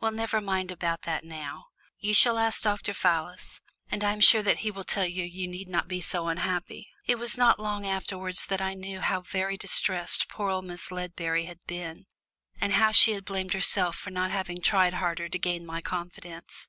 [0.00, 1.66] "Well, never mind about that now.
[2.00, 2.92] You shall ask Dr.
[2.92, 6.90] Fallis, and I am sure he will tell you you need not be so unhappy."
[7.06, 10.90] It was not till long afterwards that I knew how very distressed poor old Miss
[10.90, 12.06] Ledbury had been,
[12.60, 16.66] and how she had blamed herself for not having tried harder to gain my confidence.